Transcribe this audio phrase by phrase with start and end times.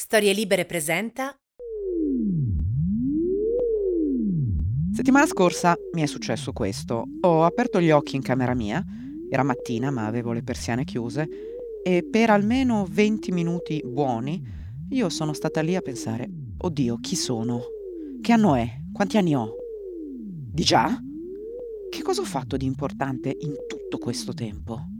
[0.00, 1.36] Storie Libere presenta
[4.92, 7.04] Settimana scorsa mi è successo questo.
[7.22, 8.80] Ho aperto gli occhi in camera mia,
[9.28, 11.28] era mattina ma avevo le persiane chiuse,
[11.82, 14.40] e per almeno 20 minuti buoni
[14.90, 17.60] io sono stata lì a pensare, oddio, chi sono?
[18.22, 18.70] Che anno è?
[18.92, 19.52] Quanti anni ho?
[20.14, 20.96] Di già?
[21.90, 24.97] Che cosa ho fatto di importante in tutto questo tempo?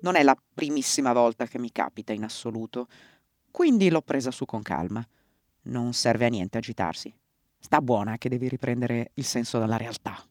[0.00, 2.86] Non è la primissima volta che mi capita in assoluto,
[3.50, 5.06] quindi l'ho presa su con calma.
[5.62, 7.12] Non serve a niente agitarsi.
[7.58, 10.22] Sta buona che devi riprendere il senso della realtà.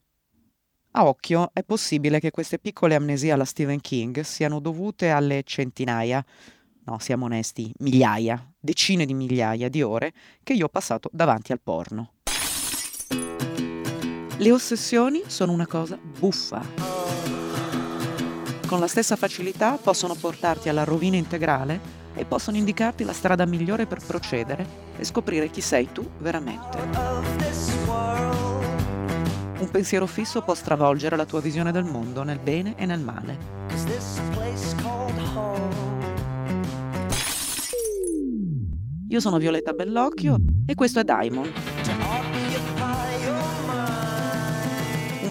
[0.92, 6.24] A occhio è possibile che queste piccole amnesie alla Stephen King siano dovute alle centinaia,
[6.84, 11.60] no, siamo onesti, migliaia, decine di migliaia di ore che io ho passato davanti al
[11.60, 12.14] porno.
[14.38, 16.97] Le ossessioni sono una cosa buffa
[18.68, 21.80] con la stessa facilità possono portarti alla rovina integrale
[22.14, 24.66] e possono indicarti la strada migliore per procedere
[24.98, 26.78] e scoprire chi sei tu veramente.
[29.58, 33.38] Un pensiero fisso può stravolgere la tua visione del mondo nel bene e nel male.
[39.08, 41.67] Io sono Violetta Bellocchio e questo è Diamond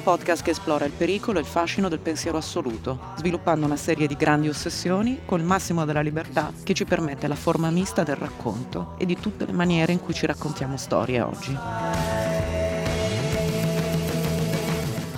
[0.08, 4.16] podcast che esplora il pericolo e il fascino del pensiero assoluto, sviluppando una serie di
[4.16, 8.95] grandi ossessioni con il massimo della libertà che ci permette la forma mista del racconto
[8.97, 11.58] e di tutte le maniere in cui ci raccontiamo storie oggi.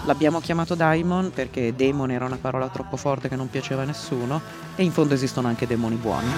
[0.06, 4.42] L'abbiamo chiamato Daimon perché demon era una parola troppo forte che non piaceva a nessuno
[4.76, 6.32] e in fondo esistono anche demoni buoni.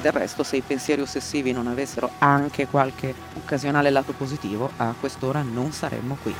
[0.00, 5.42] Del resto, se i pensieri ossessivi non avessero anche qualche occasionale lato positivo, a quest'ora
[5.42, 6.34] non saremmo qui.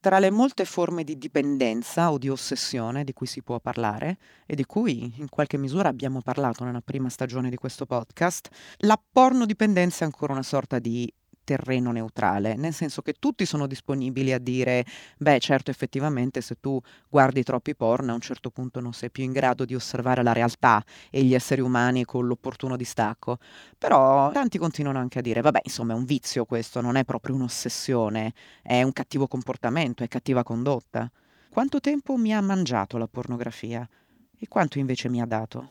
[0.00, 4.16] Tra le molte forme di dipendenza o di ossessione di cui si può parlare,
[4.46, 8.48] e di cui in qualche misura abbiamo parlato nella prima stagione di questo podcast,
[8.78, 11.12] la pornodipendenza è ancora una sorta di
[11.48, 14.84] terreno neutrale, nel senso che tutti sono disponibili a dire,
[15.16, 16.78] beh certo effettivamente se tu
[17.08, 20.34] guardi troppi porn a un certo punto non sei più in grado di osservare la
[20.34, 23.38] realtà e gli esseri umani con l'opportuno distacco,
[23.78, 27.34] però tanti continuano anche a dire, vabbè insomma è un vizio questo, non è proprio
[27.34, 31.10] un'ossessione, è un cattivo comportamento, è cattiva condotta.
[31.48, 33.88] Quanto tempo mi ha mangiato la pornografia
[34.38, 35.70] e quanto invece mi ha dato?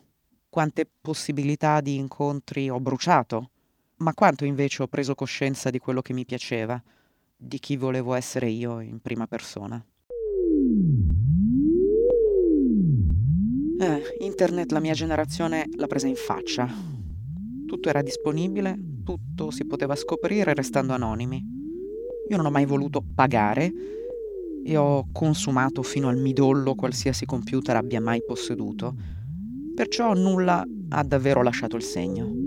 [0.49, 3.51] Quante possibilità di incontri ho bruciato?
[3.97, 6.81] Ma quanto invece ho preso coscienza di quello che mi piaceva,
[7.35, 9.83] di chi volevo essere io in prima persona.
[13.79, 16.67] Eh, internet la mia generazione l'ha presa in faccia.
[17.65, 21.55] Tutto era disponibile, tutto si poteva scoprire restando anonimi.
[22.29, 23.71] Io non ho mai voluto pagare
[24.63, 28.95] e ho consumato fino al midollo qualsiasi computer abbia mai posseduto.
[29.75, 32.46] Perciò nulla ha davvero lasciato il segno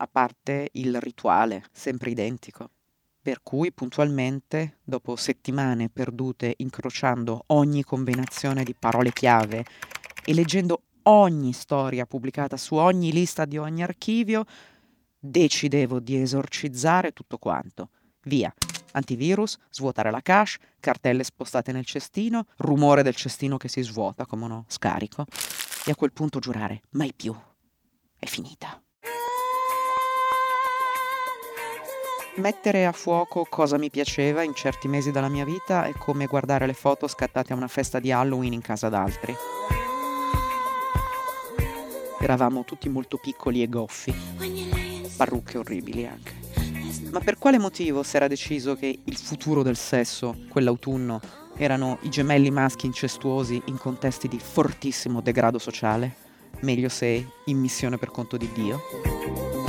[0.00, 2.70] a parte il rituale, sempre identico.
[3.20, 9.64] Per cui puntualmente, dopo settimane perdute incrociando ogni combinazione di parole chiave
[10.24, 14.44] e leggendo ogni storia pubblicata su ogni lista di ogni archivio,
[15.18, 17.90] decidevo di esorcizzare tutto quanto.
[18.22, 18.52] Via.
[18.92, 24.46] Antivirus, svuotare la cache, cartelle spostate nel cestino, rumore del cestino che si svuota, come
[24.46, 25.26] no, scarico.
[25.84, 27.34] E a quel punto giurare, mai più.
[28.18, 28.80] È finita.
[32.38, 36.66] Mettere a fuoco cosa mi piaceva in certi mesi della mia vita è come guardare
[36.66, 39.34] le foto scattate a una festa di Halloween in casa d'altri.
[42.20, 44.14] Eravamo tutti molto piccoli e goffi,
[45.16, 46.32] parrucche orribili anche.
[47.10, 51.20] Ma per quale motivo si era deciso che il futuro del sesso, quell'autunno,
[51.56, 56.14] erano i gemelli maschi incestuosi in contesti di fortissimo degrado sociale?
[56.60, 59.67] Meglio se in missione per conto di Dio?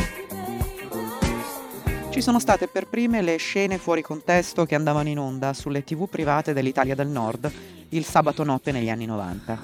[2.09, 6.09] Ci sono state per prime le scene fuori contesto che andavano in onda sulle tv
[6.09, 7.51] private dell'Italia del Nord
[7.89, 9.59] il sabato notte negli anni 90.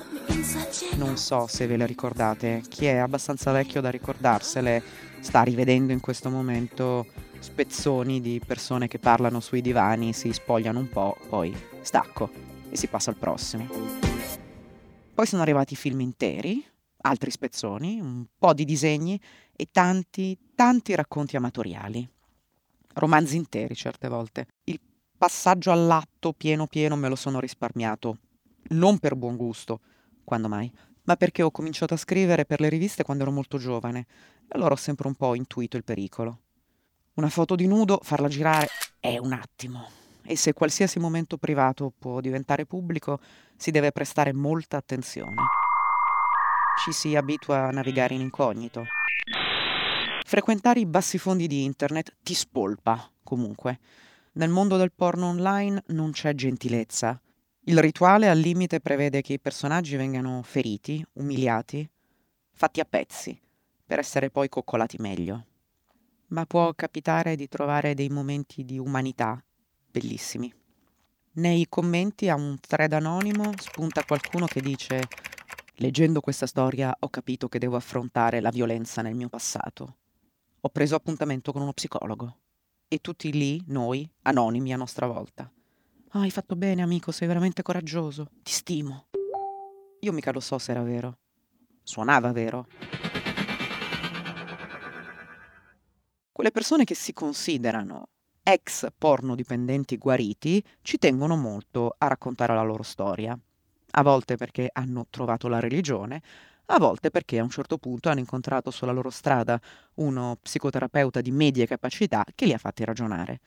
[0.97, 4.81] Non so se ve le ricordate, chi è abbastanza vecchio da ricordarsele
[5.19, 7.07] sta rivedendo in questo momento
[7.39, 12.29] spezzoni di persone che parlano sui divani, si spogliano un po', poi stacco
[12.69, 13.67] e si passa al prossimo.
[15.13, 16.63] Poi sono arrivati film interi,
[16.97, 19.19] altri spezzoni, un po' di disegni
[19.55, 22.07] e tanti, tanti racconti amatoriali.
[22.95, 24.47] Romanzi interi certe volte.
[24.65, 24.79] Il
[25.17, 28.19] passaggio all'atto pieno pieno me lo sono risparmiato.
[28.69, 29.81] Non per buon gusto,
[30.23, 30.71] quando mai,
[31.03, 34.05] ma perché ho cominciato a scrivere per le riviste quando ero molto giovane
[34.43, 36.39] e allora ho sempre un po' intuito il pericolo.
[37.15, 38.67] Una foto di nudo, farla girare
[38.99, 39.89] è un attimo.
[40.23, 43.19] E se qualsiasi momento privato può diventare pubblico,
[43.57, 45.35] si deve prestare molta attenzione.
[46.81, 48.85] Ci si abitua a navigare in incognito.
[50.27, 53.77] Frequentare i bassi fondi di internet ti spolpa, comunque.
[54.33, 57.21] Nel mondo del porno online non c'è gentilezza.
[57.65, 61.87] Il rituale al limite prevede che i personaggi vengano feriti, umiliati,
[62.53, 63.39] fatti a pezzi,
[63.85, 65.45] per essere poi coccolati meglio.
[66.29, 69.39] Ma può capitare di trovare dei momenti di umanità
[69.91, 70.51] bellissimi.
[71.33, 75.07] Nei commenti a un thread anonimo spunta qualcuno che dice
[75.75, 79.97] Leggendo questa storia ho capito che devo affrontare la violenza nel mio passato.
[80.65, 82.37] Ho preso appuntamento con uno psicologo.
[82.87, 85.47] E tutti lì, noi, anonimi a nostra volta.
[86.09, 88.31] Ah, hai fatto bene, amico, sei veramente coraggioso.
[88.41, 89.05] Ti stimo.
[89.99, 91.19] Io mica lo so se era vero.
[91.83, 92.65] Suonava vero.
[96.31, 98.07] Quelle persone che si considerano
[98.41, 103.37] ex porno dipendenti guariti ci tengono molto a raccontare la loro storia.
[103.97, 106.23] A volte perché hanno trovato la religione,
[106.67, 109.59] a volte perché a un certo punto hanno incontrato sulla loro strada
[109.95, 113.39] uno psicoterapeuta di medie capacità che li ha fatti ragionare.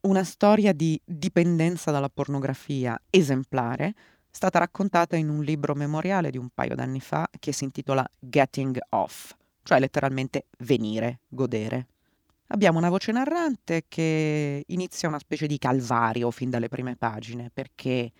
[0.00, 3.94] Una storia di dipendenza dalla pornografia esemplare è
[4.30, 8.78] stata raccontata in un libro memoriale di un paio d'anni fa che si intitola Getting
[8.90, 11.86] Off, cioè letteralmente venire, godere.
[12.48, 18.10] Abbiamo una voce narrante che inizia una specie di calvario fin dalle prime pagine, perché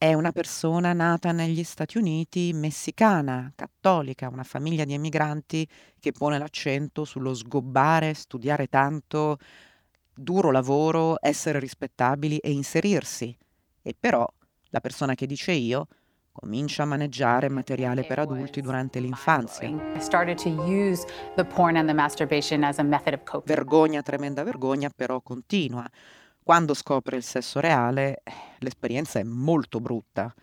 [0.00, 5.68] è una persona nata negli Stati Uniti, messicana, cattolica, una famiglia di emigranti
[5.98, 9.36] che pone l'accento sullo sgobbare, studiare tanto,
[10.14, 13.36] duro lavoro, essere rispettabili e inserirsi.
[13.82, 14.26] E però
[14.70, 15.86] la persona che dice io
[16.32, 19.68] comincia a maneggiare materiale per adulti durante l'infanzia.
[23.44, 25.86] Vergogna, tremenda vergogna, però continua.
[26.50, 28.24] Quando scopre il sesso reale,
[28.58, 30.34] l'esperienza è molto brutta.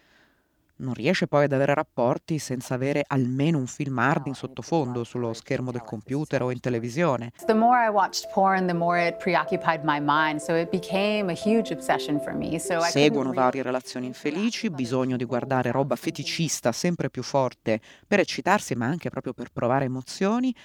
[0.78, 5.34] Non riesce poi ad avere rapporti senza avere almeno un film hard in sottofondo sullo
[5.34, 7.34] schermo del computer o in televisione.
[7.46, 11.36] The more I watched porn, the more it preoccupied my mind, so it became a
[11.36, 12.58] huge obsession for me.
[12.58, 18.76] So Seguono varie relazioni infelici, bisogno di guardare roba feticista sempre più forte per eccitarsi,
[18.76, 20.56] ma anche proprio per provare emozioni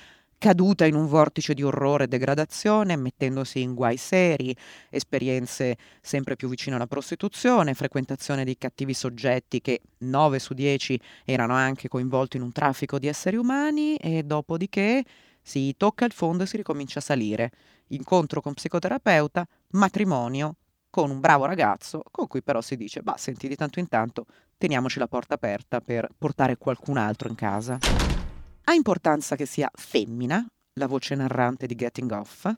[0.42, 4.52] caduta in un vortice di orrore e degradazione, mettendosi in guai seri,
[4.90, 11.54] esperienze sempre più vicine alla prostituzione, frequentazione di cattivi soggetti che 9 su 10 erano
[11.54, 15.04] anche coinvolti in un traffico di esseri umani e dopodiché
[15.40, 17.52] si tocca il fondo e si ricomincia a salire.
[17.90, 20.56] Incontro con psicoterapeuta, matrimonio
[20.90, 24.26] con un bravo ragazzo con cui però si dice, bah, senti di tanto in tanto
[24.58, 28.21] teniamoci la porta aperta per portare qualcun altro in casa.
[28.64, 32.48] Ha importanza che sia femmina, la voce narrante di Getting Off?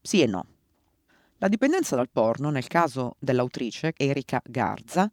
[0.00, 0.46] Sì e no.
[1.38, 5.10] La dipendenza dal porno, nel caso dell'autrice Erika Garza,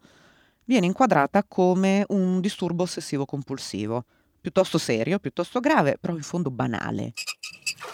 [0.63, 4.05] viene inquadrata come un disturbo ossessivo compulsivo,
[4.41, 7.13] piuttosto serio, piuttosto grave, però in fondo banale.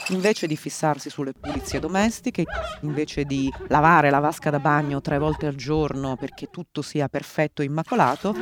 [0.09, 2.45] Invece di fissarsi sulle pulizie domestiche,
[2.81, 7.61] invece di lavare la vasca da bagno tre volte al giorno perché tutto sia perfetto
[7.61, 8.33] e immacolato,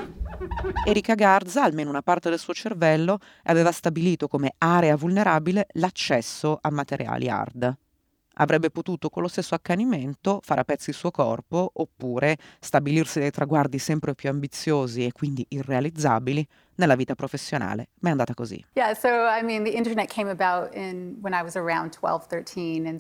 [0.86, 6.70] Erika Garza, almeno una parte del suo cervello, aveva stabilito come area vulnerabile l'accesso a
[6.70, 7.78] materiali hard.
[8.38, 13.32] Avrebbe potuto con lo stesso accanimento fare a pezzi il suo corpo oppure stabilirsi dei
[13.32, 16.46] traguardi sempre più ambiziosi e quindi irrealizzabili
[16.76, 18.64] nella vita professionale, ma è andata così.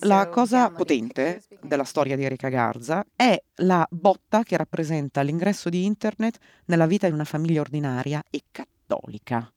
[0.07, 5.85] La cosa potente della storia di Erika Garza è la botta che rappresenta l'ingresso di
[5.85, 9.49] internet nella vita di una famiglia ordinaria e cattolica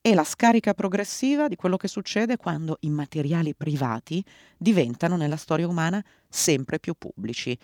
[0.00, 4.24] e la scarica progressiva di quello che succede quando i materiali privati
[4.56, 7.58] diventano nella storia umana sempre più pubblici.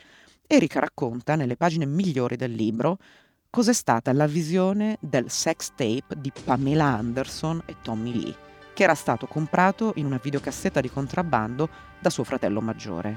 [0.46, 2.98] Erika racconta nelle pagine migliori del libro
[3.54, 8.34] cos'è stata la visione del sex tape di Pamela Anderson e Tommy Lee,
[8.74, 11.68] che era stato comprato in una videocassetta di contrabbando
[12.00, 13.16] da suo fratello maggiore.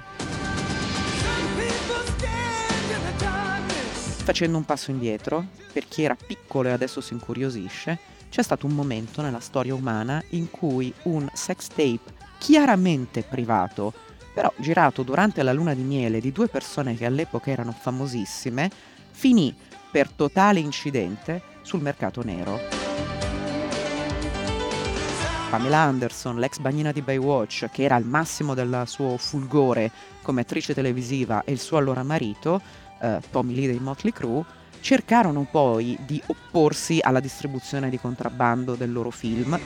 [4.26, 7.98] Facendo un passo indietro, per chi era piccolo e adesso si incuriosisce,
[8.30, 13.92] c'è stato un momento nella storia umana in cui un sex tape chiaramente privato,
[14.36, 18.70] però girato durante la luna di miele di due persone che all'epoca erano famosissime,
[19.10, 19.66] finì
[19.98, 22.60] per totale incidente sul mercato nero.
[25.50, 29.90] Pamela Anderson, l'ex bagnina di Baywatch, che era al massimo del suo fulgore
[30.22, 32.62] come attrice televisiva, e il suo allora marito,
[33.02, 34.44] eh, Tommy Lee dei Motley Crue,
[34.82, 39.60] cercarono poi di opporsi alla distribuzione di contrabbando del loro film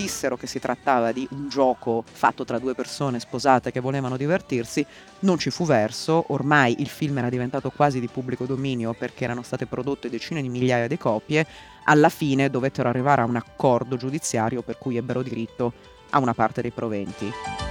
[0.00, 4.84] dissero che si trattava di un gioco fatto tra due persone sposate che volevano divertirsi,
[5.20, 9.42] non ci fu verso, ormai il film era diventato quasi di pubblico dominio perché erano
[9.42, 11.46] state prodotte decine di migliaia di copie,
[11.84, 15.72] alla fine dovettero arrivare a un accordo giudiziario per cui ebbero diritto
[16.10, 17.69] a una parte dei proventi.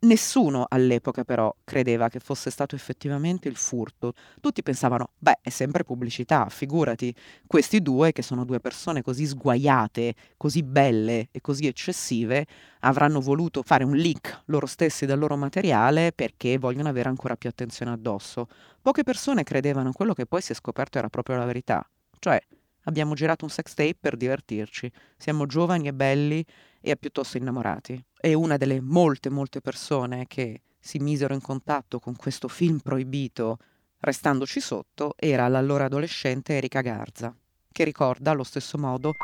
[0.00, 4.12] Nessuno all'epoca però credeva che fosse stato effettivamente il furto.
[4.40, 7.12] Tutti pensavano, beh, è sempre pubblicità, figurati,
[7.48, 12.46] questi due, che sono due persone così sguaiate, così belle e così eccessive,
[12.80, 17.48] avranno voluto fare un leak loro stessi del loro materiale perché vogliono avere ancora più
[17.48, 18.46] attenzione addosso.
[18.80, 21.84] Poche persone credevano quello che poi si è scoperto era proprio la verità.
[22.20, 22.40] Cioè,
[22.84, 26.44] abbiamo girato un sex tape per divertirci, siamo giovani e belli
[26.80, 28.02] e piuttosto innamorati.
[28.20, 33.58] E una delle molte, molte persone che si misero in contatto con questo film proibito,
[34.00, 37.34] restandoci sotto, era l'allora adolescente Erika Garza,
[37.70, 39.14] che ricorda allo stesso modo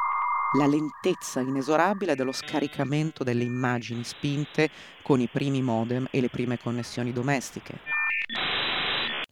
[0.56, 4.70] la lentezza inesorabile dello scaricamento delle immagini spinte
[5.02, 8.02] con i primi modem e le prime connessioni domestiche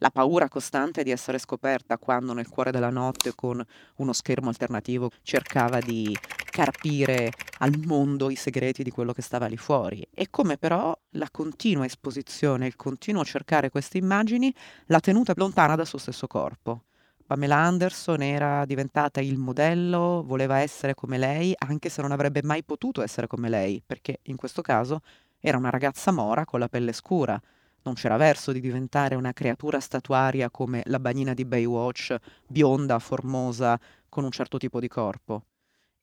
[0.03, 3.65] la paura costante di essere scoperta quando nel cuore della notte con
[3.97, 6.15] uno schermo alternativo cercava di
[6.51, 7.31] carpire
[7.63, 11.85] al mondo i segreti di quello che stava lì fuori e come però la continua
[11.85, 14.53] esposizione, il continuo cercare queste immagini
[14.87, 16.83] l'ha tenuta lontana dal suo stesso corpo.
[17.25, 22.65] Pamela Anderson era diventata il modello, voleva essere come lei, anche se non avrebbe mai
[22.65, 25.01] potuto essere come lei, perché in questo caso
[25.39, 27.41] era una ragazza mora con la pelle scura,
[27.85, 32.17] non c'era verso di diventare una creatura statuaria come la bagnina di Baywatch,
[32.47, 33.79] bionda, formosa,
[34.09, 35.45] con un certo tipo di corpo.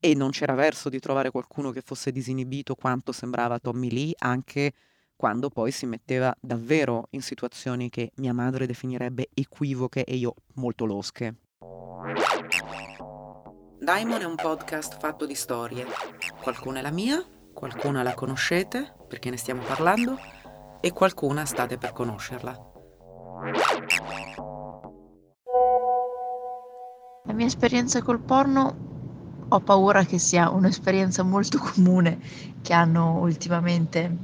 [0.02, 4.72] E non c'era verso di trovare qualcuno che fosse disinibito quanto sembrava Tommy Lee, anche
[5.14, 10.86] quando poi si metteva davvero in situazioni che mia madre definirebbe equivoche e io molto
[10.86, 11.36] losche.
[13.80, 15.86] Daimon è un podcast fatto di storie.
[16.42, 17.22] Qualcuna è la mia,
[17.54, 20.18] qualcuna la conoscete perché ne stiamo parlando
[20.80, 22.72] e qualcuna state per conoscerla.
[27.26, 28.99] La mia esperienza col porno
[29.52, 32.20] ho paura che sia un'esperienza molto comune
[32.62, 34.18] che hanno ultimamente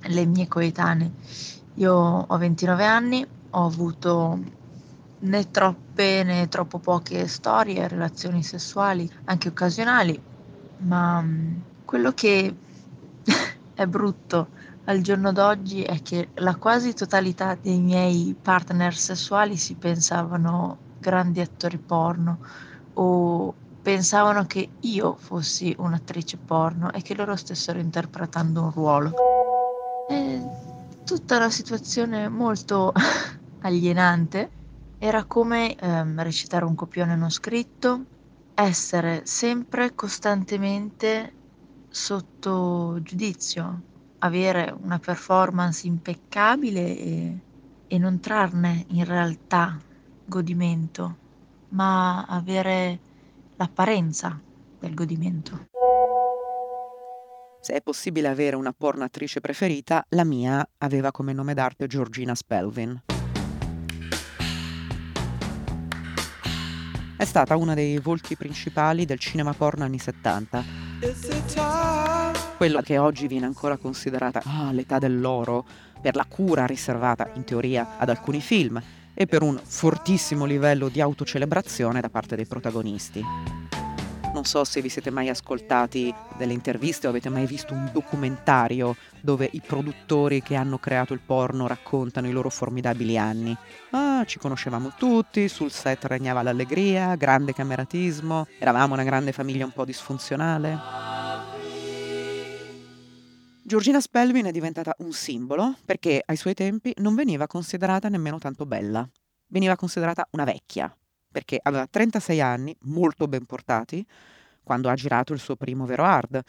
[0.00, 1.12] le mie coetanee.
[1.74, 4.38] Io ho 29 anni, ho avuto
[5.20, 10.20] né troppe né troppo poche storie, relazioni sessuali, anche occasionali,
[10.78, 12.54] ma mm, quello che
[13.74, 14.48] è brutto
[14.84, 21.40] al giorno d'oggi è che la quasi totalità dei miei partner sessuali si pensavano grandi
[21.40, 22.38] attori porno
[22.94, 23.54] o
[23.88, 29.14] pensavano che io fossi un'attrice porno e che loro stessero interpretando un ruolo.
[30.06, 30.38] È
[31.06, 32.92] tutta una situazione molto
[33.62, 34.50] alienante.
[34.98, 38.04] Era come ehm, recitare un copione non scritto,
[38.52, 41.32] essere sempre costantemente
[41.88, 43.84] sotto giudizio,
[44.18, 47.38] avere una performance impeccabile e,
[47.86, 49.78] e non trarne in realtà
[50.26, 51.16] godimento,
[51.68, 53.06] ma avere
[53.58, 54.40] l'apparenza
[54.78, 55.66] del godimento.
[57.60, 63.02] Se è possibile avere una pornatrice preferita, la mia aveva come nome d'arte Georgina Spelvin.
[67.16, 70.88] È stata una dei volti principali del cinema porno anni 70
[72.56, 75.64] quella che oggi viene ancora considerata ah, l'età dell'oro
[76.00, 78.82] per la cura riservata in teoria ad alcuni film
[79.20, 83.20] e per un fortissimo livello di autocelebrazione da parte dei protagonisti.
[84.32, 88.94] Non so se vi siete mai ascoltati delle interviste o avete mai visto un documentario
[89.20, 93.56] dove i produttori che hanno creato il porno raccontano i loro formidabili anni.
[93.90, 99.72] Ah, ci conoscevamo tutti, sul set regnava l'allegria, grande cameratismo, eravamo una grande famiglia un
[99.72, 101.17] po' disfunzionale.
[103.68, 108.64] Georgina Spelvin è diventata un simbolo perché ai suoi tempi non veniva considerata nemmeno tanto
[108.64, 109.06] bella.
[109.48, 110.90] Veniva considerata una vecchia,
[111.30, 114.02] perché aveva 36 anni, molto ben portati,
[114.62, 116.40] quando ha girato il suo primo vero hard,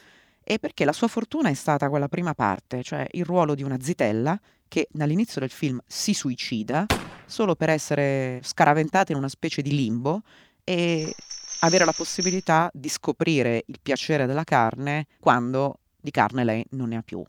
[0.42, 3.82] e perché la sua fortuna è stata quella prima parte, cioè il ruolo di una
[3.82, 6.86] zitella che dall'inizio del film si suicida
[7.26, 10.22] solo per essere scaraventata in una specie di limbo
[10.64, 11.14] e
[11.60, 16.98] avere la possibilità di scoprire il piacere della carne quando di carne lei non ne
[16.98, 17.24] ha più.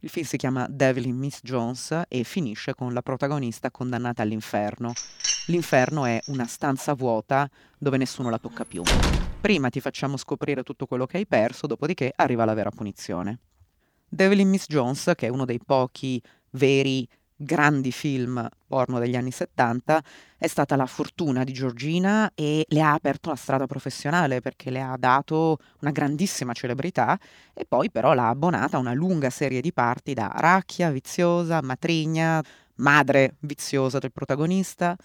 [0.00, 4.92] Il film si chiama Devil in Miss Jones e finisce con la protagonista condannata all'inferno.
[5.46, 8.82] L'inferno è una stanza vuota dove nessuno la tocca più.
[9.40, 13.38] Prima ti facciamo scoprire tutto quello che hai perso, dopodiché arriva la vera punizione.
[14.06, 19.30] Devil in Miss Jones, che è uno dei pochi veri grandi film porno degli anni
[19.30, 20.02] 70
[20.38, 24.80] è stata la fortuna di Giorgina e le ha aperto la strada professionale perché le
[24.80, 27.18] ha dato una grandissima celebrità
[27.52, 32.42] e poi però l'ha abbonata a una lunga serie di parti da racchia, viziosa, matrigna,
[32.76, 34.96] madre viziosa del protagonista.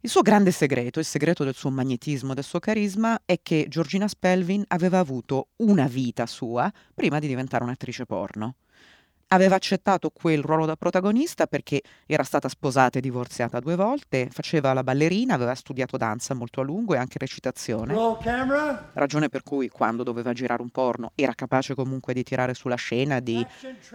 [0.00, 4.06] Il suo grande segreto, il segreto del suo magnetismo, del suo carisma, è che Giorgina
[4.06, 8.54] Spelvin aveva avuto una vita sua prima di diventare un'attrice porno
[9.28, 14.72] aveva accettato quel ruolo da protagonista perché era stata sposata e divorziata due volte, faceva
[14.72, 17.94] la ballerina, aveva studiato danza molto a lungo e anche recitazione.
[18.92, 23.20] Ragione per cui quando doveva girare un porno era capace comunque di tirare sulla scena,
[23.20, 23.44] di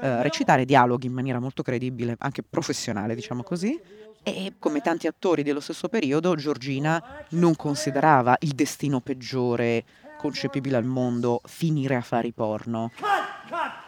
[0.01, 3.79] eh, recitare dialoghi in maniera molto credibile, anche professionale, diciamo così.
[4.23, 9.83] E come tanti attori dello stesso periodo, Giorgina non considerava il destino peggiore
[10.17, 12.91] concepibile al mondo finire a fare i porno.
[12.95, 13.80] Cut, cut.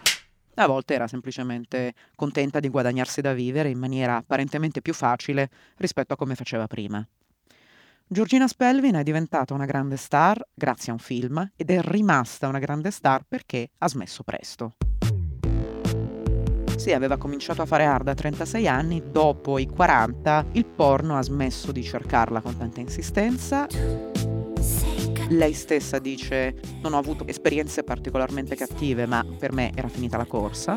[0.55, 6.13] A volte era semplicemente contenta di guadagnarsi da vivere in maniera apparentemente più facile rispetto
[6.13, 7.05] a come faceva prima.
[8.05, 12.59] Giorgina Spelvin è diventata una grande star grazie a un film ed è rimasta una
[12.59, 14.75] grande star perché ha smesso presto.
[16.75, 21.21] Sì, aveva cominciato a fare hard a 36 anni, dopo i 40 il porno ha
[21.21, 24.12] smesso di cercarla con tanta insistenza
[25.29, 30.25] lei stessa dice non ho avuto esperienze particolarmente cattive, ma per me era finita la
[30.25, 30.73] corsa.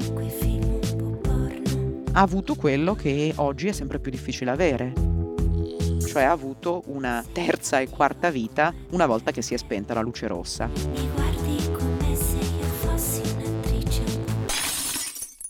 [2.13, 4.93] Ha avuto quello che oggi è sempre più difficile avere,
[6.07, 10.01] cioè ha avuto una terza e quarta vita una volta che si è spenta la
[10.01, 10.71] luce rossa.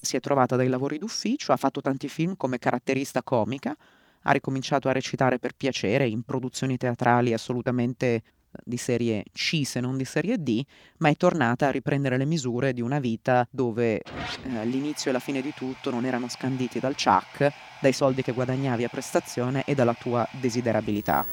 [0.00, 3.76] Si è trovata dai lavori d'ufficio, ha fatto tanti film come caratterista comica,
[4.22, 8.22] ha ricominciato a recitare per piacere in produzioni teatrali assolutamente
[8.64, 10.64] di serie C se non di serie D,
[10.98, 15.18] ma è tornata a riprendere le misure di una vita dove eh, l'inizio e la
[15.18, 19.74] fine di tutto non erano scanditi dal chuck, dai soldi che guadagnavi a prestazione e
[19.74, 21.24] dalla tua desiderabilità.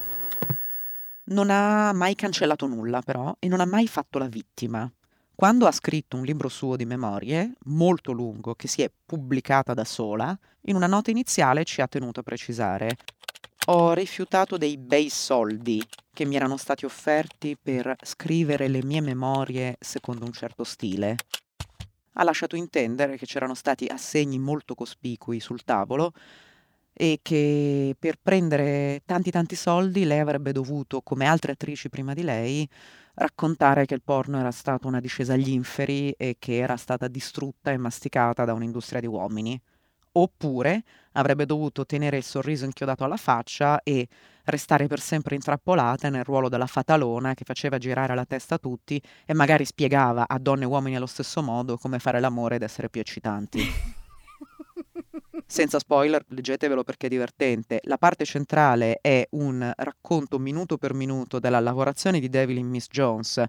[1.26, 4.92] Non ha mai cancellato nulla però e non ha mai fatto la vittima.
[5.36, 9.84] Quando ha scritto un libro suo di memorie, molto lungo, che si è pubblicata da
[9.84, 12.98] sola, in una nota iniziale ci ha tenuto a precisare
[13.66, 19.78] ho rifiutato dei bei soldi che mi erano stati offerti per scrivere le mie memorie
[19.80, 21.16] secondo un certo stile.
[22.14, 26.12] Ha lasciato intendere che c'erano stati assegni molto cospicui sul tavolo
[26.92, 32.22] e che per prendere tanti tanti soldi lei avrebbe dovuto, come altre attrici prima di
[32.22, 32.68] lei,
[33.16, 37.72] raccontare che il porno era stata una discesa agli inferi e che era stata distrutta
[37.72, 39.60] e masticata da un'industria di uomini
[40.14, 44.08] oppure avrebbe dovuto tenere il sorriso inchiodato alla faccia e
[44.46, 49.02] restare per sempre intrappolata nel ruolo della fatalona che faceva girare la testa a tutti
[49.26, 52.90] e magari spiegava a donne e uomini allo stesso modo come fare l'amore ed essere
[52.90, 53.62] più eccitanti.
[55.46, 57.80] Senza spoiler, leggetevelo perché è divertente.
[57.84, 62.88] La parte centrale è un racconto minuto per minuto della lavorazione di Devil in Miss
[62.88, 63.44] Jones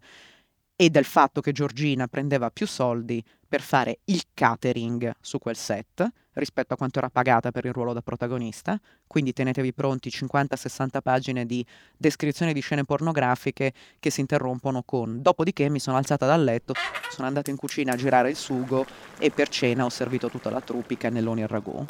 [0.77, 6.07] e del fatto che Giorgina prendeva più soldi per fare il catering su quel set
[6.35, 11.47] rispetto a quanto era pagata per il ruolo da protagonista, quindi tenetevi pronti 50-60 pagine
[11.47, 11.65] di
[11.97, 16.75] descrizione di scene pornografiche che si interrompono con dopodiché mi sono alzata dal letto,
[17.11, 18.85] sono andata in cucina a girare il sugo
[19.19, 21.85] e per cena ho servito tutta la truppi, cannelloni e ragù.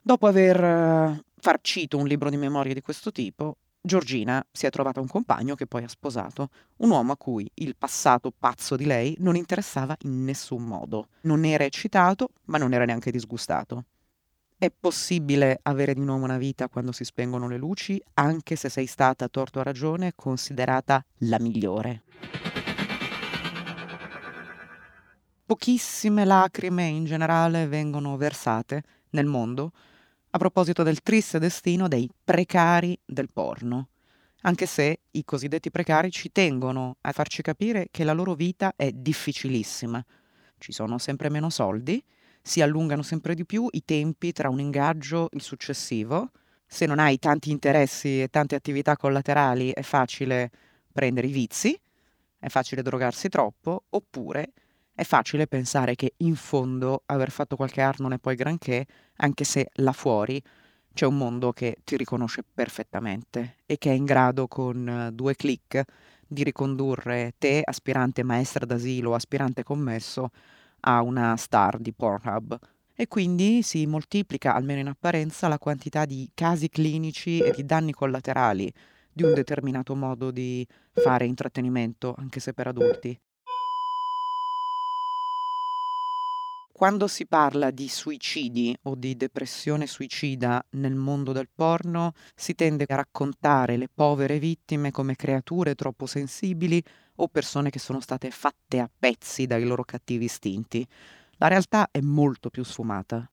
[0.00, 5.00] Dopo aver uh, farcito un libro di memorie di questo tipo, Giorgina si è trovata
[5.00, 9.14] un compagno che poi ha sposato, un uomo a cui il passato pazzo di lei
[9.20, 11.08] non interessava in nessun modo.
[11.22, 13.84] Non era eccitato, ma non era neanche disgustato.
[14.58, 18.86] È possibile avere di nuovo una vita quando si spengono le luci, anche se sei
[18.86, 22.02] stata, a torto a ragione, considerata la migliore.
[25.46, 29.70] Pochissime lacrime in generale vengono versate nel mondo
[30.30, 33.88] a proposito del triste destino dei precari del porno,
[34.42, 38.90] anche se i cosiddetti precari ci tengono a farci capire che la loro vita è
[38.92, 40.04] difficilissima.
[40.58, 42.02] Ci sono sempre meno soldi,
[42.42, 46.30] si allungano sempre di più i tempi tra un ingaggio e il successivo.
[46.66, 50.50] Se non hai tanti interessi e tante attività collaterali è facile
[50.92, 51.78] prendere i vizi,
[52.38, 54.52] è facile drogarsi troppo, oppure
[54.98, 58.84] è facile pensare che in fondo aver fatto qualche art non è poi granché,
[59.18, 60.42] anche se là fuori
[60.92, 65.36] c'è un mondo che ti riconosce perfettamente e che è in grado con eh, due
[65.36, 65.84] clic
[66.26, 70.30] di ricondurre te, aspirante maestra d'asilo o aspirante commesso,
[70.80, 72.58] a una star di Pornhub.
[72.96, 77.92] e quindi si moltiplica, almeno in apparenza, la quantità di casi clinici e di danni
[77.92, 78.72] collaterali
[79.12, 83.16] di un determinato modo di fare intrattenimento, anche se per adulti.
[86.78, 92.84] Quando si parla di suicidi o di depressione suicida nel mondo del porno, si tende
[92.86, 96.80] a raccontare le povere vittime come creature troppo sensibili
[97.16, 100.86] o persone che sono state fatte a pezzi dai loro cattivi istinti.
[101.38, 103.28] La realtà è molto più sfumata.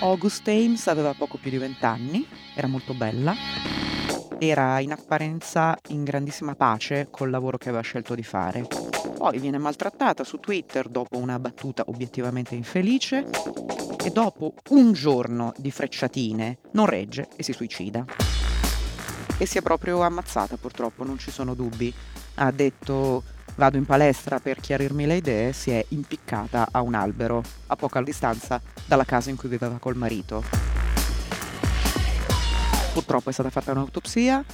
[0.00, 2.26] August Ames aveva poco più di vent'anni,
[2.56, 3.32] era molto bella,
[4.40, 8.91] era in apparenza in grandissima pace col lavoro che aveva scelto di fare.
[9.22, 13.24] Poi viene maltrattata su Twitter dopo una battuta obiettivamente infelice
[14.04, 18.04] e dopo un giorno di frecciatine non regge e si suicida.
[19.38, 21.94] E si è proprio ammazzata purtroppo, non ci sono dubbi.
[22.34, 23.22] Ha detto
[23.54, 28.02] Vado in palestra per chiarirmi le idee, si è impiccata a un albero a poca
[28.02, 30.42] distanza dalla casa in cui viveva col marito.
[32.92, 34.44] Purtroppo è stata fatta un'autopsia,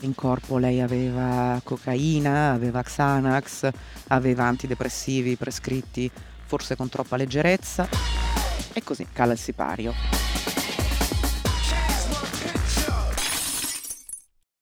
[0.00, 3.68] in corpo lei aveva cocaina, aveva Xanax,
[4.08, 6.10] aveva antidepressivi prescritti
[6.44, 7.88] forse con troppa leggerezza
[8.72, 9.92] e così cala il sipario.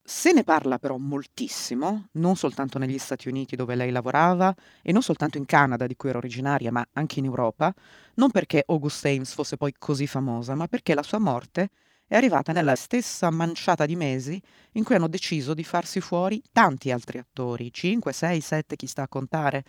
[0.02, 5.02] Se ne parla però moltissimo, non soltanto negli Stati Uniti dove lei lavorava e non
[5.02, 7.72] soltanto in Canada di cui era originaria, ma anche in Europa,
[8.14, 11.70] non perché August Ames fosse poi così famosa, ma perché la sua morte
[12.06, 14.40] è arrivata nella stessa manciata di mesi
[14.72, 19.02] in cui hanno deciso di farsi fuori tanti altri attori, 5, 6, 7, chi sta
[19.02, 19.64] a contare,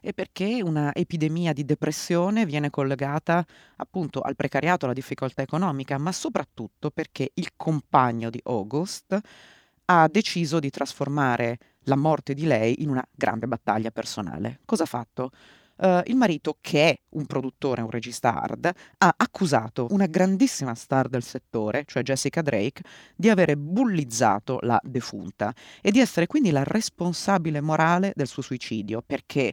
[0.00, 3.44] e perché una epidemia di depressione viene collegata
[3.76, 9.18] appunto al precariato, alla difficoltà economica, ma soprattutto perché il compagno di August
[9.86, 14.60] ha deciso di trasformare la morte di lei in una grande battaglia personale.
[14.66, 15.30] Cosa ha fatto?
[15.80, 21.08] Uh, il marito, che è un produttore, un regista hard, ha accusato una grandissima star
[21.08, 22.82] del settore, cioè Jessica Drake,
[23.14, 29.02] di avere bullizzato la defunta e di essere quindi la responsabile morale del suo suicidio,
[29.06, 29.52] perché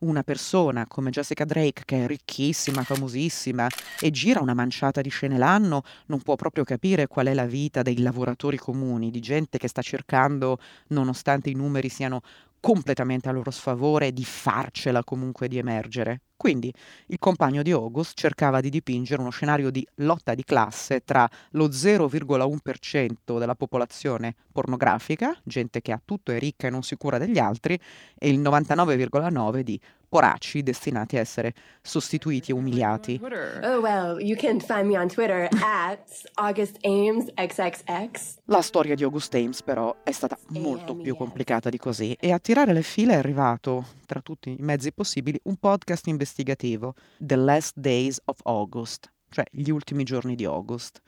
[0.00, 3.66] una persona come Jessica Drake, che è ricchissima, famosissima
[4.00, 7.82] e gira una manciata di scene l'anno, non può proprio capire qual è la vita
[7.82, 12.20] dei lavoratori comuni, di gente che sta cercando, nonostante i numeri siano
[12.60, 16.22] completamente a loro sfavore, di farcela comunque di emergere.
[16.38, 16.72] Quindi
[17.06, 21.66] il compagno di August cercava di dipingere uno scenario di lotta di classe tra lo
[21.66, 27.38] 0,1% della popolazione pornografica, gente che ha tutto, è ricca e non si cura degli
[27.38, 27.76] altri,
[28.16, 33.20] e il 99,9% di poracci destinati a essere sostituiti e umiliati.
[33.22, 38.36] Oh well, you can find me on Twitter at AugustAmesXXX.
[38.46, 42.38] La storia di August Ames però è stata molto più complicata di così e a
[42.38, 47.72] tirare le file è arrivato, tra tutti i mezzi possibili, un podcast investigativo, The Last
[47.76, 51.00] Days of August, cioè gli ultimi giorni di August.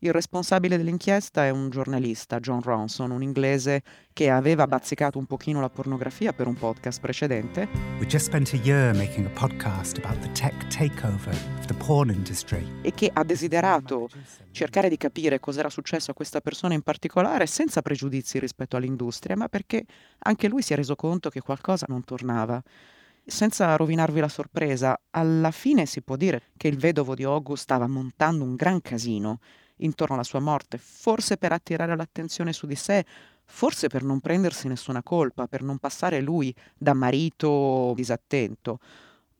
[0.00, 5.60] Il responsabile dell'inchiesta è un giornalista, John Ronson, un inglese che aveva bazzicato un pochino
[5.60, 7.66] la pornografia per un podcast precedente.
[12.82, 14.10] E che ha desiderato
[14.50, 19.48] cercare di capire cos'era successo a questa persona in particolare senza pregiudizi rispetto all'industria, ma
[19.48, 19.86] perché
[20.18, 22.62] anche lui si è reso conto che qualcosa non tornava.
[23.26, 27.86] Senza rovinarvi la sorpresa, alla fine si può dire che il vedovo di August stava
[27.86, 29.40] montando un gran casino
[29.76, 33.02] intorno alla sua morte, forse per attirare l'attenzione su di sé,
[33.46, 38.78] forse per non prendersi nessuna colpa, per non passare lui da marito disattento.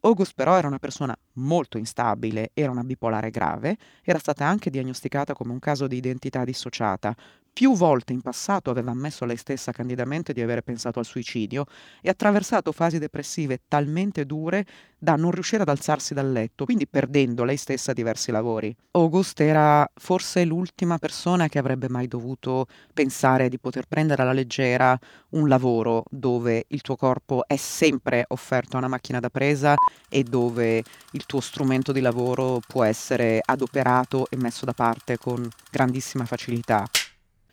[0.00, 5.34] August però era una persona molto instabile, era una bipolare grave, era stata anche diagnosticata
[5.34, 7.14] come un caso di identità dissociata,
[7.54, 11.66] più volte in passato aveva ammesso lei stessa candidamente di avere pensato al suicidio
[12.02, 14.66] e attraversato fasi depressive talmente dure
[14.98, 18.74] da non riuscire ad alzarsi dal letto, quindi perdendo lei stessa diversi lavori.
[18.92, 24.98] August era forse l'ultima persona che avrebbe mai dovuto pensare di poter prendere alla leggera
[25.30, 29.74] un lavoro dove il tuo corpo è sempre offerto a una macchina da presa
[30.08, 35.48] e dove il tuo strumento di lavoro può essere adoperato e messo da parte con
[35.70, 36.84] grandissima facilità.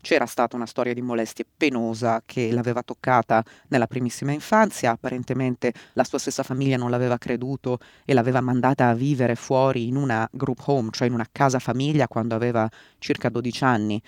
[0.02, 6.04] C'era stata una storia di molestie penosa che l'aveva toccata nella primissima infanzia, apparentemente la
[6.04, 10.60] sua stessa famiglia non l'aveva creduto e l'aveva mandata a vivere fuori in una group
[10.66, 14.02] home, cioè in una casa famiglia quando aveva circa 12 anni.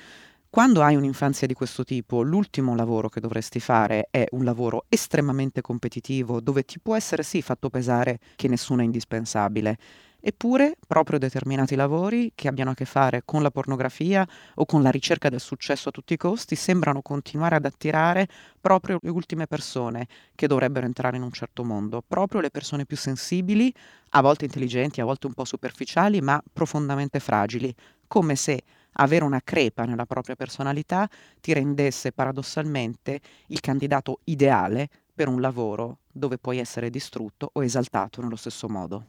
[0.54, 5.62] Quando hai un'infanzia di questo tipo, l'ultimo lavoro che dovresti fare è un lavoro estremamente
[5.62, 9.80] competitivo, dove ti può essere sì fatto pesare che nessuno è indispensabile.
[10.22, 14.92] Eppure, proprio determinati lavori che abbiano a che fare con la pornografia o con la
[14.92, 18.28] ricerca del successo a tutti i costi sembrano continuare ad attirare
[18.62, 22.96] proprio le ultime persone che dovrebbero entrare in un certo mondo, proprio le persone più
[22.96, 23.74] sensibili,
[24.10, 27.74] a volte intelligenti, a volte un po' superficiali, ma profondamente fragili,
[28.06, 28.62] come se
[28.94, 36.00] avere una crepa nella propria personalità ti rendesse paradossalmente il candidato ideale per un lavoro
[36.12, 39.06] dove puoi essere distrutto o esaltato nello stesso modo.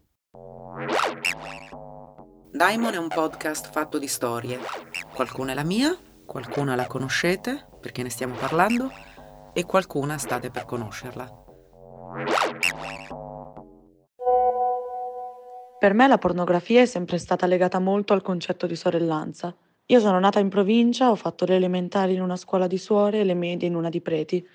[2.51, 4.59] Daimon è un podcast fatto di storie.
[5.13, 8.91] Qualcuna è la mia, qualcuna la conoscete perché ne stiamo parlando
[9.53, 11.43] e qualcuna state per conoscerla.
[15.79, 19.55] Per me la pornografia è sempre stata legata molto al concetto di sorellanza.
[19.89, 23.25] Io sono nata in provincia, ho fatto le elementari in una scuola di suore e
[23.25, 24.47] le medie in una di preti.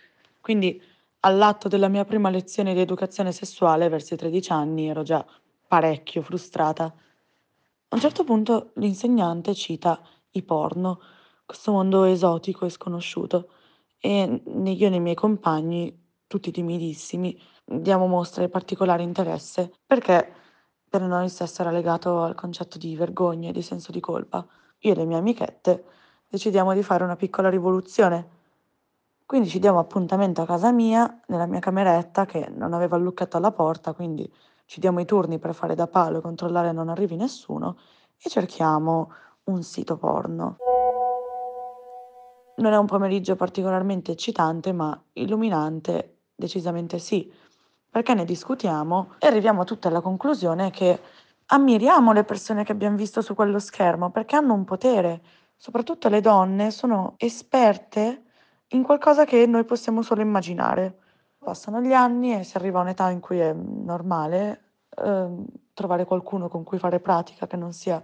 [0.42, 0.82] Quindi
[1.20, 5.24] all'atto della mia prima lezione di educazione sessuale, verso i 13 anni, ero già
[5.68, 6.86] parecchio frustrata.
[6.86, 11.00] A un certo punto l'insegnante cita i porno,
[11.46, 13.50] questo mondo esotico e sconosciuto,
[14.00, 20.34] e io e i miei compagni, tutti timidissimi, diamo mostra di particolare interesse, perché
[20.90, 24.44] per noi il sesso era legato al concetto di vergogna e di senso di colpa.
[24.80, 25.84] Io e le mie amichette
[26.28, 28.38] decidiamo di fare una piccola rivoluzione.
[29.26, 33.38] Quindi ci diamo appuntamento a casa mia, nella mia cameretta, che non aveva il lucchetto
[33.38, 34.32] alla porta, quindi
[34.66, 37.78] ci diamo i turni per fare da palo e controllare non arrivi nessuno
[38.22, 39.12] e cerchiamo
[39.46, 40.58] un sito porno.
[42.58, 47.32] Non è un pomeriggio particolarmente eccitante, ma illuminante decisamente sì,
[47.90, 51.00] perché ne discutiamo e arriviamo tutti alla conclusione che
[51.52, 55.22] ammiriamo le persone che abbiamo visto su quello schermo perché hanno un potere,
[55.56, 58.24] soprattutto le donne sono esperte
[58.70, 60.98] in qualcosa che noi possiamo solo immaginare.
[61.40, 64.64] Passano gli anni e si arriva a un'età in cui è normale
[64.96, 65.28] eh,
[65.74, 68.02] trovare qualcuno con cui fare pratica che non sia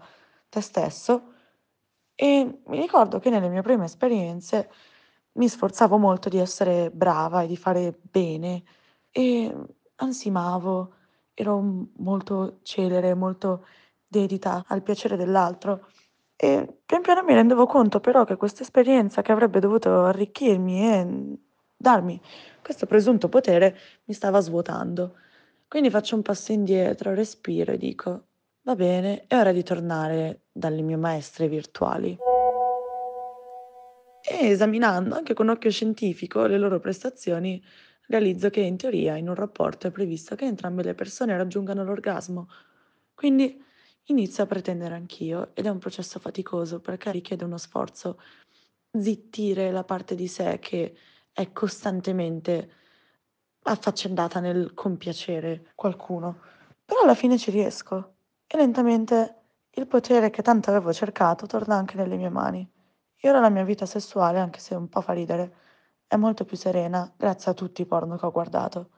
[0.50, 1.34] te stesso.
[2.16, 4.72] E mi ricordo che nelle mie prime esperienze
[5.34, 8.64] mi sforzavo molto di essere brava e di fare bene
[9.12, 9.54] e
[9.96, 10.94] ansimavo,
[11.36, 11.62] ero
[11.98, 13.66] molto celere, molto
[14.08, 15.88] dedita al piacere dell'altro.
[16.36, 21.38] E pian piano mi rendevo conto però che questa esperienza che avrebbe dovuto arricchirmi e
[21.78, 22.20] darmi
[22.62, 25.16] questo presunto potere mi stava svuotando.
[25.68, 28.24] Quindi faccio un passo indietro, respiro e dico,
[28.64, 32.18] va bene, è ora di tornare dalle mie maestre virtuali.
[34.28, 37.64] E esaminando anche con occhio scientifico le loro prestazioni,
[38.08, 42.50] realizzo che in teoria in un rapporto è previsto che entrambe le persone raggiungano l'orgasmo.
[43.14, 43.64] Quindi
[44.06, 48.20] inizio a pretendere anch'io ed è un processo faticoso perché richiede uno sforzo
[48.92, 50.96] zittire la parte di sé che
[51.32, 52.72] è costantemente
[53.64, 56.40] affaccendata nel compiacere qualcuno.
[56.86, 58.16] Però alla fine ci riesco
[58.48, 59.42] e lentamente
[59.72, 62.70] il potere che tanto avevo cercato torna anche nelle mie mani.
[63.18, 65.56] E ora la mia vita sessuale, anche se un po' fa ridere,
[66.08, 68.90] è molto più serena grazie a tutti i porno che ho guardato.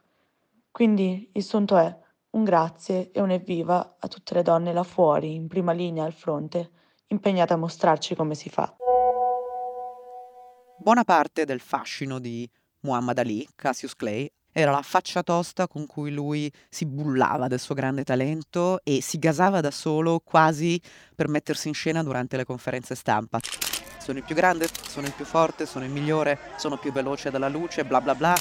[0.72, 1.98] Quindi il sunto è
[2.32, 6.14] un grazie e un evviva a tutte le donne là fuori, in prima linea al
[6.14, 6.72] fronte,
[7.08, 8.76] impegnate a mostrarci come si fa.
[10.80, 12.48] Buona parte del fascino di
[12.82, 17.76] Muhammad Ali, Cassius Clay, era la faccia tosta con cui lui si bullava del suo
[17.76, 20.82] grande talento e si gasava da solo quasi
[21.16, 23.40] per mettersi in scena durante le conferenze stampa.
[24.08, 27.50] Sono il più grande, sono il più forte, sono il migliore, sono più veloce della
[27.50, 28.34] luce, bla bla bla.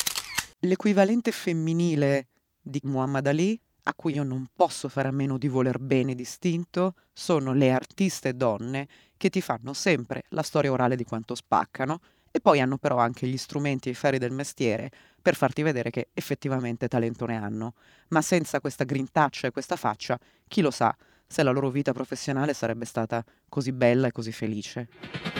[0.60, 2.28] L'equivalente femminile
[2.62, 6.94] di Muhammad Ali, a cui io non posso fare a meno di voler bene distinto,
[7.12, 11.98] sono le artiste donne che ti fanno sempre la storia orale di quanto spaccano
[12.30, 14.88] e poi hanno però anche gli strumenti e i ferri del mestiere
[15.20, 17.74] per farti vedere che effettivamente talento ne hanno.
[18.10, 22.54] Ma senza questa grintaccia e questa faccia, chi lo sa se la loro vita professionale
[22.54, 25.35] sarebbe stata così bella e così felice.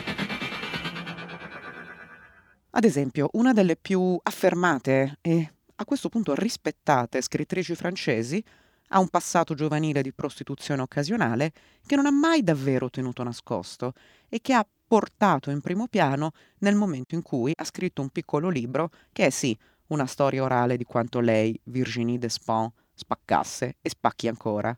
[2.77, 8.45] Ad esempio, una delle più affermate e a questo punto rispettate scrittrici francesi
[8.89, 11.53] ha un passato giovanile di prostituzione occasionale
[11.87, 13.95] che non ha mai davvero tenuto nascosto
[14.29, 18.51] e che ha portato in primo piano nel momento in cui ha scritto un piccolo
[18.51, 24.29] libro che è sì una storia orale di quanto lei, Virginie Despont, spaccasse e spacchi
[24.29, 24.77] ancora.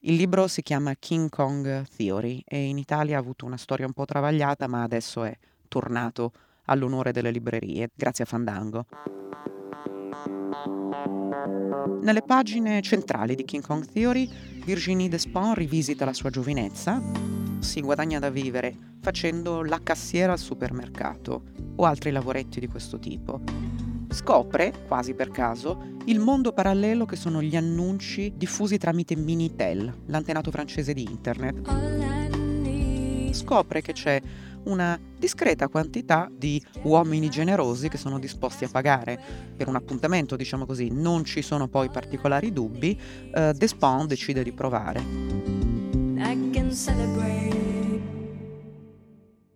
[0.00, 3.94] Il libro si chiama King Kong Theory e in Italia ha avuto una storia un
[3.94, 5.34] po' travagliata, ma adesso è
[5.66, 6.32] tornato
[6.70, 8.86] all'onore delle librerie, grazie a Fandango.
[12.02, 14.28] Nelle pagine centrali di King Kong Theory,
[14.64, 17.02] Virginie Despont rivisita la sua giovinezza,
[17.58, 21.42] si guadagna da vivere facendo la cassiera al supermercato
[21.76, 23.40] o altri lavoretti di questo tipo.
[24.08, 30.50] Scopre, quasi per caso, il mondo parallelo che sono gli annunci diffusi tramite Minitel, l'antenato
[30.50, 31.68] francese di internet.
[33.32, 34.20] Scopre che c'è
[34.64, 39.20] una discreta quantità di uomini generosi che sono disposti a pagare
[39.56, 40.90] per un appuntamento, diciamo così.
[40.90, 42.98] Non ci sono poi particolari dubbi.
[43.32, 45.02] Uh, Despont decide di provare.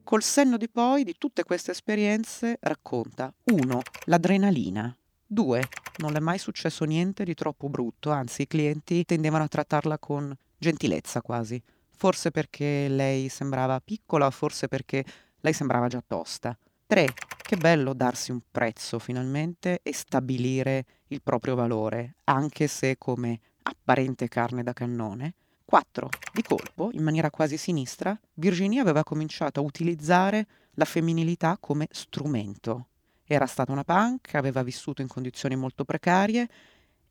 [0.05, 3.81] Col senno di poi di tutte queste esperienze racconta 1.
[4.05, 4.97] L'adrenalina.
[5.27, 5.69] 2.
[5.97, 9.99] Non le è mai successo niente di troppo brutto, anzi i clienti tendevano a trattarla
[9.99, 11.61] con gentilezza quasi
[11.97, 15.05] forse perché lei sembrava piccola, forse perché
[15.41, 16.57] lei sembrava già tosta.
[16.87, 17.09] 3.
[17.43, 24.29] Che bello darsi un prezzo finalmente e stabilire il proprio valore, anche se come apparente
[24.29, 25.35] carne da cannone.
[25.65, 26.09] 4.
[26.33, 32.89] Di colpo, in maniera quasi sinistra, Virginia aveva cominciato a utilizzare la femminilità come strumento.
[33.25, 36.49] Era stata una punk, aveva vissuto in condizioni molto precarie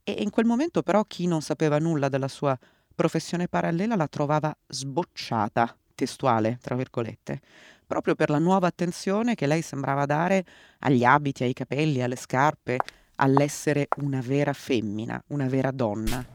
[0.04, 2.58] e in quel momento però chi non sapeva nulla della sua
[2.94, 7.42] professione parallela la trovava sbocciata, testuale, tra virgolette,
[7.86, 10.46] proprio per la nuova attenzione che lei sembrava dare
[10.80, 12.78] agli abiti, ai capelli, alle scarpe,
[13.16, 16.26] all'essere una vera femmina, una vera donna.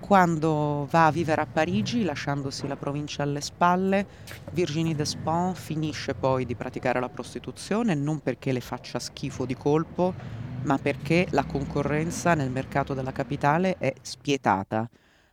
[0.00, 4.04] Quando va a vivere a Parigi, lasciandosi la provincia alle spalle,
[4.50, 10.12] Virginie Despont finisce poi di praticare la prostituzione non perché le faccia schifo di colpo,
[10.62, 14.88] ma perché la concorrenza nel mercato della capitale è spietata.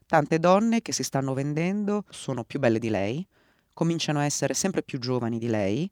[0.06, 3.28] Tante donne che si stanno vendendo sono più belle di lei,
[3.74, 5.90] cominciano a essere sempre più giovani di lei,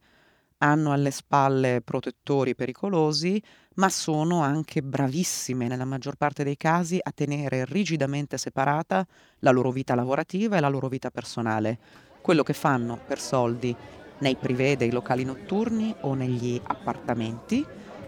[0.60, 3.42] hanno alle spalle protettori pericolosi,
[3.76, 9.06] ma sono anche bravissime nella maggior parte dei casi a tenere rigidamente separata
[9.40, 11.78] la loro vita lavorativa e la loro vita personale.
[12.22, 13.76] Quello che fanno per soldi
[14.20, 17.66] nei privé dei locali notturni o negli appartamenti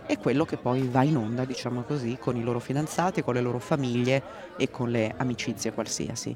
[0.07, 3.41] è quello che poi va in onda, diciamo così, con i loro fidanzati, con le
[3.41, 4.23] loro famiglie
[4.57, 6.35] e con le amicizie qualsiasi.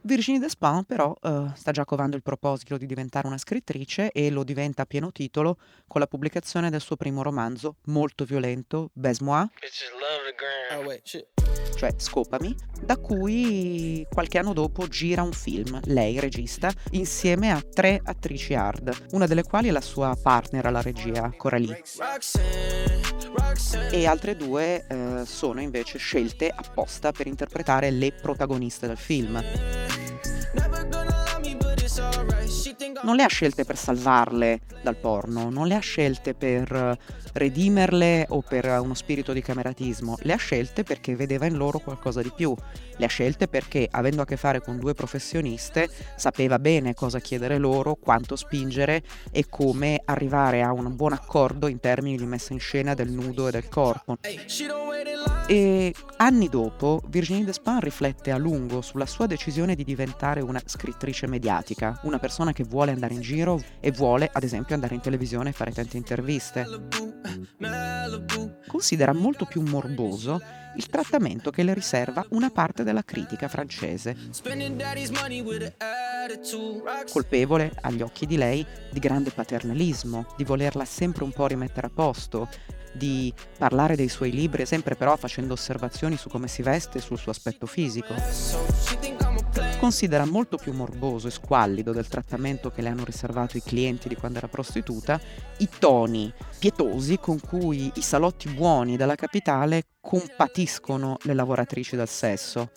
[0.00, 4.44] Virginie Despins però uh, sta già covando il proposito di diventare una scrittrice e lo
[4.44, 9.48] diventa a pieno titolo con la pubblicazione del suo primo romanzo molto violento, Baise-moi,
[10.72, 17.60] oh, cioè Scopami, da cui qualche anno dopo gira un film, lei regista, insieme a
[17.60, 21.82] tre attrici hard, una delle quali è la sua partner alla regia, Coralie.
[23.90, 29.42] E altre due eh, sono invece scelte apposta per interpretare le protagoniste del film.
[33.02, 36.98] Non le ha scelte per salvarle dal porno, non le ha scelte per
[37.34, 42.22] redimerle o per uno spirito di cameratismo, le ha scelte perché vedeva in loro qualcosa
[42.22, 42.54] di più,
[42.96, 47.58] le ha scelte perché avendo a che fare con due professioniste sapeva bene cosa chiedere
[47.58, 52.60] loro, quanto spingere e come arrivare a un buon accordo in termini di messa in
[52.60, 54.18] scena del nudo e del corpo.
[55.46, 61.26] E anni dopo Virginie Despins riflette a lungo sulla sua decisione di diventare una scrittrice
[61.26, 65.50] mediatica, una persona che vuole andare in giro e vuole ad esempio andare in televisione
[65.50, 66.66] e fare tante interviste.
[68.66, 70.40] Considera molto più morboso
[70.76, 74.16] il trattamento che le riserva una parte della critica francese.
[77.12, 81.90] Colpevole, agli occhi di lei, di grande paternalismo, di volerla sempre un po' rimettere a
[81.90, 82.48] posto,
[82.94, 87.18] di parlare dei suoi libri, sempre però facendo osservazioni su come si veste e sul
[87.18, 88.14] suo aspetto fisico.
[89.78, 94.16] Considera molto più morboso e squallido del trattamento che le hanno riservato i clienti di
[94.16, 95.20] quando era prostituta
[95.58, 102.70] i toni pietosi con cui i salotti buoni della capitale compatiscono le lavoratrici del sesso.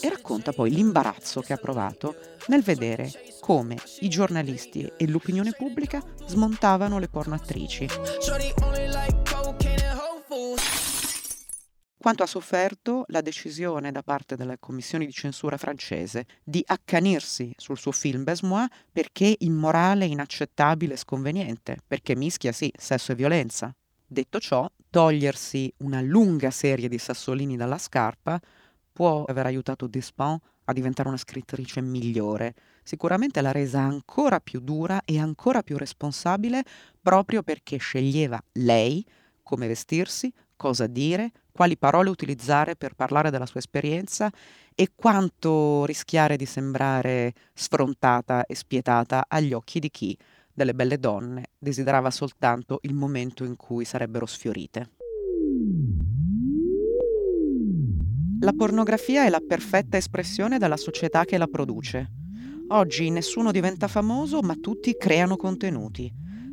[0.00, 6.02] E racconta poi l'imbarazzo che ha provato nel vedere come i giornalisti e l'opinione pubblica
[6.26, 7.88] smontavano le pornoattrici.
[12.00, 17.76] Quanto ha sofferto la decisione da parte delle commissioni di censura francese di accanirsi sul
[17.76, 23.74] suo film Besmois perché immorale, inaccettabile e sconveniente, perché mischia sì sesso e violenza.
[24.06, 28.40] Detto ciò, togliersi una lunga serie di sassolini dalla scarpa
[28.92, 32.54] può aver aiutato Despont a diventare una scrittrice migliore.
[32.84, 36.62] Sicuramente l'ha resa ancora più dura e ancora più responsabile
[37.02, 39.04] proprio perché sceglieva lei
[39.42, 44.30] come vestirsi, cosa dire, quali parole utilizzare per parlare della sua esperienza
[44.74, 50.18] e quanto rischiare di sembrare sfrontata e spietata agli occhi di chi,
[50.52, 54.90] delle belle donne, desiderava soltanto il momento in cui sarebbero sfiorite.
[58.40, 62.10] La pornografia è la perfetta espressione della società che la produce.
[62.68, 66.12] Oggi nessuno diventa famoso, ma tutti creano contenuti.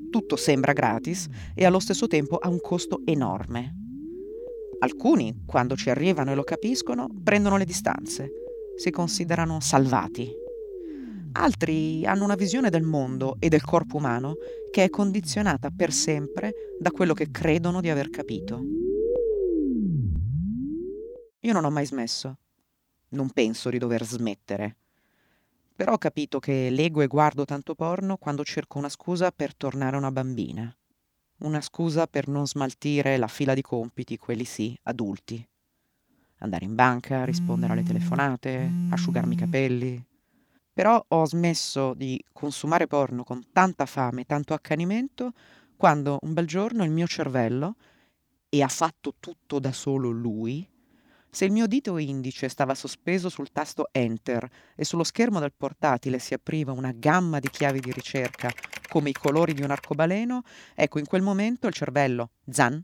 [0.10, 3.85] Tutto sembra gratis e allo stesso tempo ha un costo enorme.
[4.80, 8.30] Alcuni, quando ci arrivano e lo capiscono, prendono le distanze,
[8.76, 10.44] si considerano salvati.
[11.34, 14.36] Altri hanno una visione del mondo e del corpo umano
[14.72, 18.62] che è condizionata per sempre da quello che credono di aver capito.
[21.42, 22.38] Io non ho mai smesso.
[23.10, 24.78] Non penso di dover smettere.
[25.76, 29.98] Però ho capito che leggo e guardo tanto porno quando cerco una scusa per tornare
[29.98, 30.76] una bambina.
[31.38, 35.46] Una scusa per non smaltire la fila di compiti, quelli sì, adulti.
[36.40, 40.06] Andare in banca, rispondere alle telefonate, asciugarmi i capelli.
[40.74, 45.34] Però ho smesso di consumare porno con tanta fame e tanto accanimento
[45.76, 47.76] quando un bel giorno il mio cervello,
[48.48, 50.66] e ha fatto tutto da solo lui,
[51.36, 56.18] se il mio dito indice stava sospeso sul tasto Enter e sullo schermo del portatile
[56.18, 58.50] si apriva una gamma di chiavi di ricerca
[58.88, 62.82] come i colori di un arcobaleno, ecco in quel momento il cervello, zan,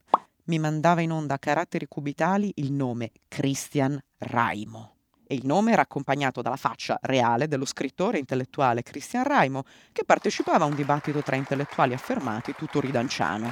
[0.48, 4.96] mi mandava in onda a caratteri cubitali il nome Christian Raimo.
[5.26, 10.66] E il nome era accompagnato dalla faccia reale dello scrittore intellettuale Christian Raimo, che partecipava
[10.66, 13.50] a un dibattito tra intellettuali affermati tutto ridanciano.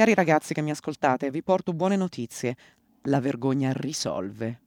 [0.00, 2.56] Cari ragazzi che mi ascoltate, vi porto buone notizie.
[3.02, 4.60] La vergogna risolve.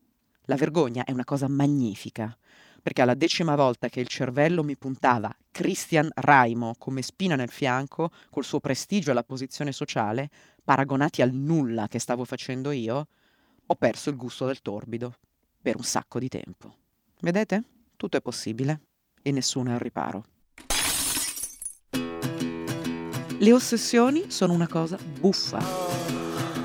[0.43, 2.37] La vergogna è una cosa magnifica,
[2.83, 8.11] perché alla decima volta che il cervello mi puntava Christian Raimo come spina nel fianco,
[8.29, 10.29] col suo prestigio e la posizione sociale,
[10.63, 13.07] paragonati al nulla che stavo facendo io,
[13.65, 15.15] ho perso il gusto del torbido
[15.59, 16.75] per un sacco di tempo.
[17.21, 17.63] Vedete?
[17.97, 18.81] Tutto è possibile
[19.23, 20.32] e nessuno è al riparo.
[23.39, 25.59] Le ossessioni sono una cosa buffa.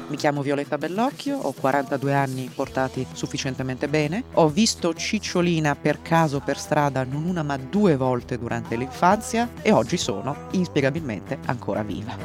[0.09, 4.25] Mi chiamo Violetta Bellocchio, ho 42 anni portati sufficientemente bene.
[4.35, 9.71] Ho visto Cicciolina per caso per strada non una ma due volte durante l'infanzia e
[9.73, 12.17] oggi sono inspiegabilmente ancora viva.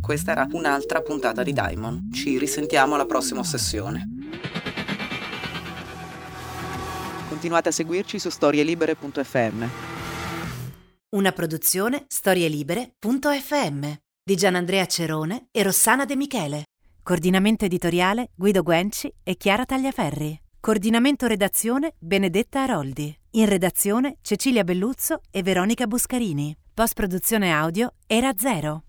[0.00, 2.12] Questa era un'altra puntata di Diamond.
[2.12, 4.08] Ci risentiamo alla prossima ossessione.
[7.28, 9.95] Continuate a seguirci su storielibere.fm.
[11.16, 13.90] Una produzione storielibere.fm
[14.22, 16.64] di Gianandrea Cerone e Rossana De Michele.
[17.02, 20.38] Coordinamento editoriale Guido Guenci e Chiara Tagliaferri.
[20.60, 23.18] Coordinamento redazione Benedetta Aroldi.
[23.30, 26.54] In redazione Cecilia Belluzzo e Veronica Buscarini.
[26.74, 28.82] Post produzione audio Era Zero.